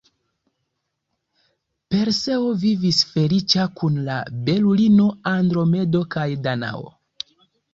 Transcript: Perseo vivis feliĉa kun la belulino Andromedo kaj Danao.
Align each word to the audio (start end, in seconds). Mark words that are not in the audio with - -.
Perseo 1.95 2.47
vivis 2.65 3.03
feliĉa 3.11 3.67
kun 3.81 4.01
la 4.09 4.17
belulino 4.49 5.07
Andromedo 5.35 6.03
kaj 6.17 6.27
Danao. 6.49 6.91